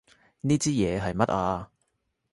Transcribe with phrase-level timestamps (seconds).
[0.41, 1.69] 呢支嘢係乜啊？